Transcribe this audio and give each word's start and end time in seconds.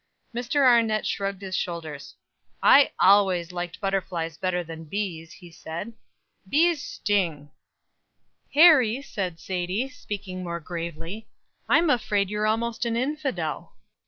Mr. 0.33 0.61
Arnett 0.65 1.05
shrugged 1.05 1.43
his 1.43 1.55
shoulders. 1.55 2.15
"I 2.63 2.91
always 2.99 3.51
liked 3.51 3.79
butterflies 3.79 4.35
better 4.35 4.63
than 4.63 4.85
bees," 4.85 5.31
he 5.31 5.51
said. 5.51 5.93
"Bees 6.49 6.83
sting." 6.83 7.51
"Harry," 8.55 9.03
said 9.03 9.39
Sadie, 9.39 9.89
speaking 9.89 10.43
more 10.43 10.59
gravely, 10.59 11.27
"I'm 11.69 11.91
afraid 11.91 12.31
you're 12.31 12.47
almost 12.47 12.83
an 12.87 12.95
infidel." 12.97 13.75